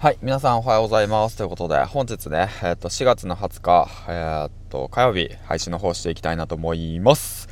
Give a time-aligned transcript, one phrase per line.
[0.00, 1.36] はい、皆さんおはようございます。
[1.36, 7.48] ということで、本日ね、えっ、と、4月の20日、えっ、と、火曜日、配信の方していきたいなと思います。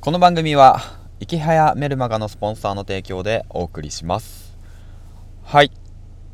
[0.00, 0.80] この番組は、
[1.20, 4.56] いきはやメルマガのスポンサーの提供でお送りします。
[5.42, 5.70] はい。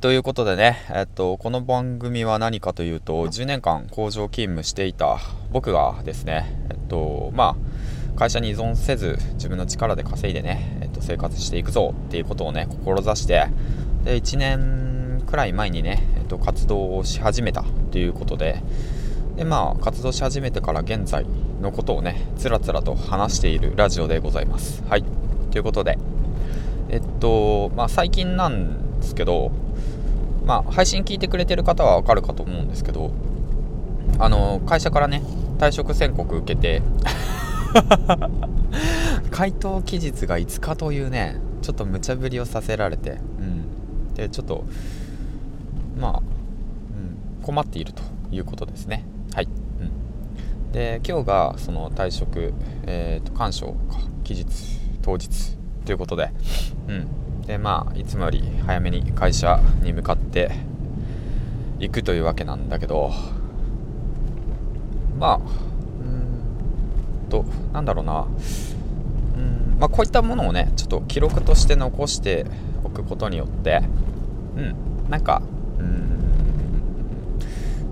[0.01, 5.18] ということでね、えっ、と、この番組は何かというと、10年間工場勤務していた
[5.50, 7.56] 僕がですね、えっ、と、ま
[8.14, 13.48] あ、会社に依存せず、自分の力で稼いでね、えっ、と、生活していくぞっていうことをね、志して、
[14.04, 14.88] で、1年
[15.29, 18.63] くらい前にね、えっと、活動をし始めたということで
[19.36, 21.27] でまあ活動し始めてから現在
[21.61, 24.83] のことをねつらつらと話しているラジオでございます。
[24.89, 25.05] はい。
[25.50, 25.99] ということで
[26.89, 29.53] えっとまあ最近なんですけど
[30.45, 33.12] まあ配信聞いてくれてる方はわかるかと思うんですけど
[34.19, 35.22] あの会社からね
[35.58, 36.83] 退職宣告受けて
[39.31, 44.14] 回答期日が5日というねちょっと無茶ぶりをさせられてうん。
[44.14, 44.64] でちょっと
[45.98, 49.04] まあ、うん、困っているということですね。
[49.34, 49.46] はい。
[49.46, 52.55] うん、で、今日がその退職、
[52.86, 54.46] えーと、干渉か、期日、
[55.02, 56.30] 当日ということで、
[56.88, 57.42] うん。
[57.46, 60.52] で、まあ、いつもより早めに会社に向かって
[61.80, 63.10] いくというわけなんだけど、
[65.18, 68.27] まあ、うんと、なんだろうな、
[69.36, 72.46] うん、まあ、こういったものをね、ちょっと記録として残して
[72.84, 73.83] おくことによって、
[74.56, 74.77] うん、
[75.08, 75.42] なんか、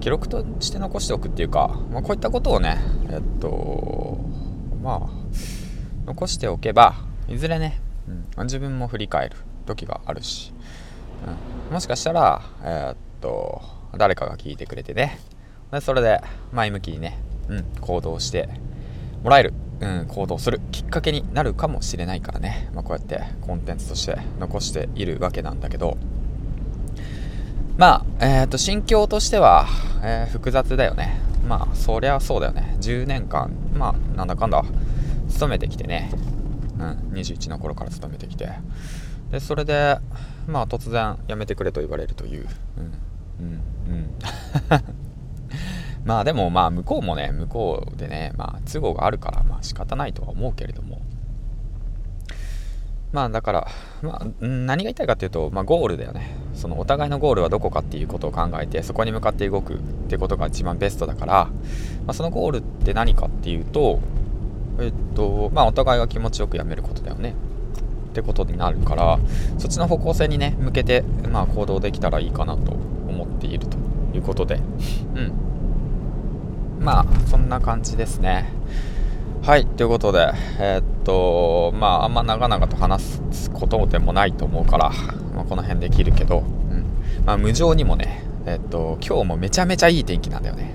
[0.06, 2.78] 記録として残しておくっていうか、まあ、こういったことをね
[3.10, 4.20] えっと
[4.80, 5.08] まあ
[6.06, 6.94] 残しておけば
[7.26, 7.80] いずれね、
[8.36, 10.52] うん、自分も振り返る時があるし、
[11.68, 13.62] うん、もしかしたらえー、っと
[13.98, 15.18] 誰かが聞いてくれてね
[15.72, 16.20] でそれで
[16.52, 18.48] 前向きにね、うん、行動して
[19.24, 25.98] もらえる、うん、行動するきっかけになるかもしれないからね、まあ、こうやってコンテンツとして残しているわけなんだけど
[27.78, 29.66] まあ、えっ、ー、と、心境としては、
[30.02, 31.20] えー、複雑だよね。
[31.46, 32.74] まあ、そりゃそうだよね。
[32.80, 34.64] 10年間、まあ、なんだかんだ、
[35.28, 36.10] 勤めてきてね。
[36.78, 38.48] うん、21の頃から勤めてきて。
[39.30, 39.98] で、それで、
[40.46, 42.48] まあ、突然、辞めてくれと言われるという。
[42.78, 42.92] うん、
[43.40, 44.10] うん、うん。
[46.06, 50.85] まあ、でも、まあ、向こうもね、向こうでね、まあ、都合があるから、まあ、仕方ないとは思うけれども。
[53.12, 53.68] まあだから、
[54.02, 56.36] まあ、何が言いたいかっていうと、まあ、ゴールだよね。
[56.54, 59.78] そのお互いのゴールはどこかっていうことを考えてそこに向かって動くっ
[60.08, 61.52] てことが一番ベストだから、ま
[62.08, 64.00] あ、そのゴールって何かっていうと
[64.80, 67.34] えっとまあお互いが気持ちよくやめることだよね。
[68.10, 69.18] ってことになるから
[69.58, 73.76] そっちの方向性にね向けて、まあ、行動できたらいいかなと思っていると
[74.14, 74.56] いうことで。
[75.14, 75.32] うん。
[76.80, 78.50] まあそんな感じですね。
[79.42, 84.90] はい、ということで、えー、っと、まあ、あんま長々と話すことでもないと思うから、
[85.36, 86.84] まあ、この辺できるけど、うん
[87.24, 90.74] まあ、無情にもね、え、っと、今日もめちゃめちゃいい天気なんだよね。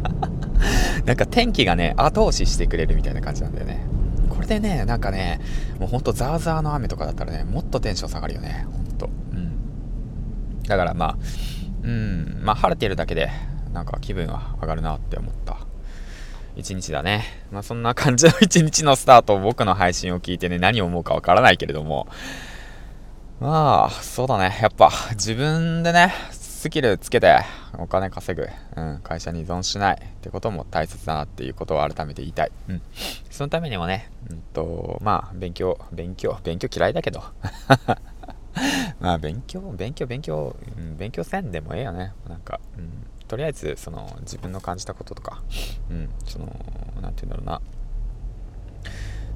[1.06, 3.80] なんか天気がね、後押ししてくれるみたいな感じなんだよね。
[4.28, 5.40] これでね、なんかね、
[5.80, 9.08] もうほんとザーザーの雨とかだったらね、もっとテンション下がるよね、ほんと。
[9.32, 10.62] うん。
[10.64, 11.16] だからまあ、
[11.82, 13.30] うん、まあ晴れてるだけで、
[13.72, 15.67] なんか気分は上がるなって思った。
[16.58, 17.24] 一日だね。
[17.52, 22.08] まあそんな感じの一日のスタートを僕の配信を聞いてね、 何を思うかわからないけれども、
[23.40, 24.58] まあ、そうだね。
[24.60, 27.38] やっぱ自分でね、スキルつけて
[27.78, 32.50] お金稼ぐ、うん、会社に依存しないってことも大切だなっていうことを改めて言いたい。
[32.68, 32.82] うん。
[33.30, 37.22] そのためにもね、うんと、まあ、勉強、勉強、勉強嫌いだけど。
[38.98, 42.12] まあ、勉強、勉強、勉強、うん、勉強せんでもええよね。
[42.28, 42.97] なんか、うん。
[43.28, 45.42] とりあえずその自分の感じたこととか、
[45.90, 46.46] うん、その
[47.00, 47.60] 何て言うんだろうな。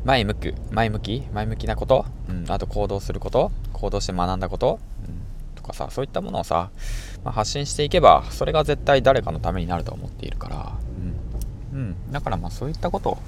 [0.05, 6.71] 前向く前向き前向きなこと、うん、あと行動すること行動して学んだこと、うん、とかさそういったものをさ、
[7.23, 10.73] まあ、発信していけばそれが絶対誰かのためになると思っているから、
[11.73, 13.19] うん、うん、だからまあそういったことを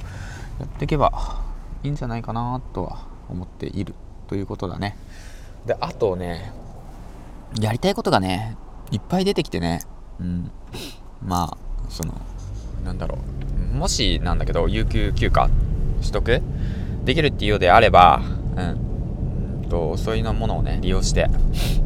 [0.58, 1.44] やっていけば
[1.84, 3.94] いいんじゃないかなとは思っている。
[4.26, 4.96] ということだね。
[5.66, 6.52] であとね
[7.60, 8.56] やりたいことがね
[8.90, 9.82] いっぱい出てきてね
[10.20, 10.50] うん、
[11.22, 11.58] まあ
[11.88, 12.14] その
[12.84, 13.18] なんだろ
[13.72, 13.76] う。
[13.76, 15.48] もしなんだけど有給休暇
[16.00, 16.42] 取得
[17.04, 18.22] できるっていうようであれば、
[18.56, 21.28] うん、とそういうものをね利用して、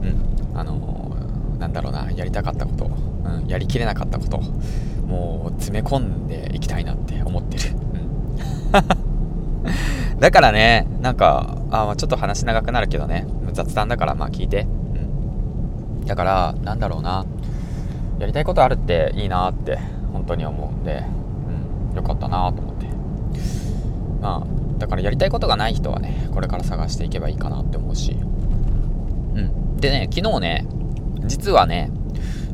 [0.03, 1.17] うん、あの
[1.59, 4.41] なんだろうなやりたかったこと、うん、やりきれなかったこと
[5.07, 7.75] もう詰め込んでいきたいなって思ってる、う
[10.17, 13.27] ん、 だからねなんかあちょっと話長くなるけどね。
[13.59, 17.27] 雑談だからまあ聞いて、うん、だからなんだろうな。
[18.19, 19.79] やりたいことあるっていいなって
[20.13, 21.05] 本当に思うんで、
[21.91, 22.87] うん、よかったなと思って。
[24.21, 28.13] まあだからやりたいことがない人はねこれから探していけばいいかなって思うし。
[28.13, 28.15] う
[29.41, 29.77] ん。
[29.77, 30.67] でね昨日ね
[31.25, 31.91] 実はね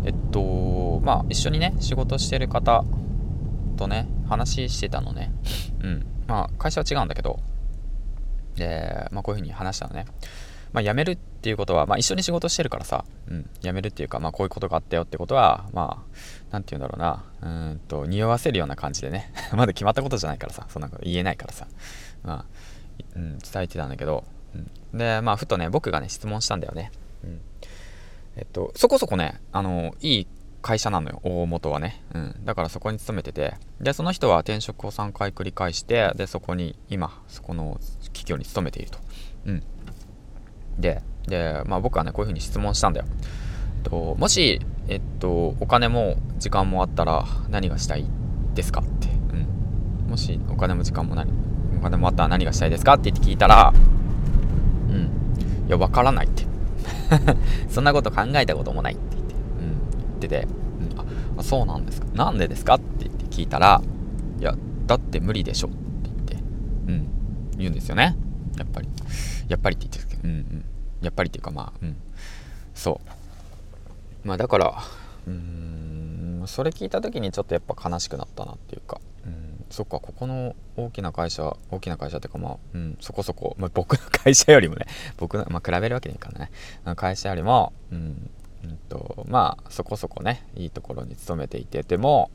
[0.04, 2.84] えっとまあ一緒にね仕事してる方
[3.76, 5.32] とね話してたのね。
[5.82, 6.06] うん。
[6.26, 7.40] まあ会社は違うんだけど。
[8.56, 10.06] で、まあ、こういうふうに話したのね。
[10.74, 21.68] まあ、辞めるっていうことは、まあ、一緒に仕事してるからさ、うん、辞めるっていうか、まあ、こういうことがあったよってことは、まあ、なんて言うんだろうな、うんと、匂わせるような感じでね、 まだ決まったことじゃないからさ、そんなこと言えないからさ、
[22.24, 22.44] まあ、
[23.14, 24.24] うん、伝えてたんだけど、
[24.92, 26.90] うん、で、まあ、ふとね、僕がね、質問したんだよね。
[27.22, 27.40] うん。
[28.34, 30.26] えっと、そこそこね、あの、いい
[30.60, 32.02] 会社なのよ、大元はね。
[32.14, 32.44] うん。
[32.44, 38.98] だからそこに勤めてて、で、その人は転職を3回繰り返して、で、そこに、今、そこの企業に勤めていると。
[39.44, 39.62] うん。
[40.78, 43.06] で、で、まあ僕はね、こういうふうに質問したんだよ。
[43.84, 48.04] ともし、えっと、お金も時間もあったら何がしたい
[48.54, 49.08] ですかって。
[49.32, 50.10] うん。
[50.10, 51.30] もしお金も時間も何、
[51.78, 53.72] お金もあったら何がしたいですかって言って聞いたら、
[54.88, 55.66] うん。
[55.66, 56.44] いや、わからないって。
[57.68, 59.38] そんなこと考えたこともないって言って、うん。
[60.00, 60.48] 言ってて、
[61.34, 62.06] うん、あ、そうなんですか。
[62.14, 63.80] なんでですかって言って聞いたら、
[64.40, 64.54] いや、
[64.86, 66.36] だって無理でしょって言って、
[66.88, 67.06] うん。
[67.58, 68.16] 言うんですよね。
[68.56, 68.88] やっぱり。
[69.48, 70.64] やっぱりって言ってるけど、うんうん。
[71.02, 71.96] やっぱりっていうかまあ、うん。
[72.74, 73.00] そ
[74.24, 74.28] う。
[74.28, 74.74] まあだから、
[75.26, 84.86] うん、それ聞いた時にちょっとやっぱ悲しくなったなっていうか、うん、そっか、ここの大きな会社、大きな会社っていうかまあ、うん、そこそこ、まあ、僕の会社よりもね、
[85.16, 86.50] 僕の、まあ比べるわけにいかない。
[86.96, 88.30] 会社よりも、うん、
[88.64, 92.30] うんと、まあそこそこね、いいところに勤めていてても、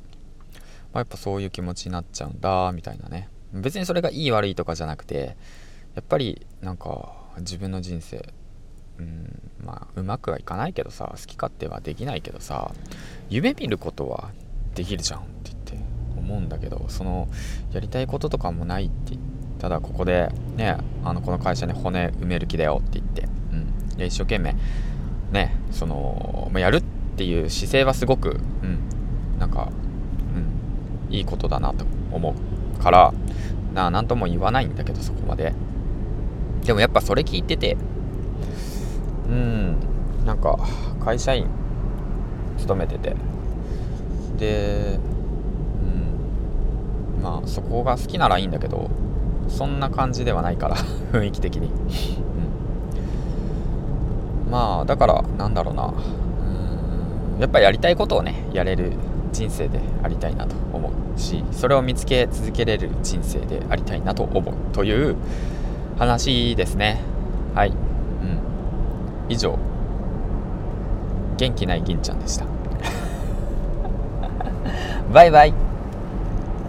[0.94, 3.30] まあ、やっぱそういう気持ちになっちゃうんだ、みたいなね。
[3.54, 5.36] 別にそれがいい悪いとかじゃなくて、
[5.96, 8.34] やっぱりなんか自分の人生
[9.00, 12.72] うんまあうまくはいかないけどさ好き勝手はできないけどさ
[13.30, 14.32] 夢見ることは
[14.76, 15.78] できるじゃんって言って
[16.18, 17.28] 思うんだけどその
[17.72, 19.18] やりたいこととかもないって
[19.60, 23.28] ただここでねあのこの会社に骨埋める気だよって言って、
[23.98, 24.56] うん、一生懸命
[25.32, 26.84] ねその、まあ、やるっ
[27.18, 29.70] ていう姿勢はすごく、うん、なんか、
[31.10, 32.36] うん、いいことだなと思
[32.80, 33.14] うから
[33.74, 35.54] な何とも言わないんだけどそこまで。
[36.66, 37.78] でもやっぱそれ聞いてて。
[39.30, 39.76] うん。
[40.26, 40.60] なんか
[41.04, 41.48] 会社員
[42.58, 43.16] 勤めてて。
[44.38, 45.00] で
[47.18, 47.24] うん。
[47.24, 48.90] まあそこが好きならいいんだけど
[49.48, 50.76] そんな感じではないから
[51.12, 51.72] 雰囲気的に、
[54.46, 55.86] うん、まあだからなんだろうな。
[55.86, 57.42] うん。
[57.42, 58.92] やっぱやりたいことをねやれる
[59.32, 64.54] 人生でありたいなと思うしそれを見つけ続けれる人生でありたいなと思う。
[64.74, 65.16] という
[66.00, 67.02] 話ですね。
[67.54, 67.76] はい、うん、
[69.28, 69.60] 以上。
[71.38, 72.46] 元気ない銀ちゃんでした。
[75.14, 75.69] バイバイ。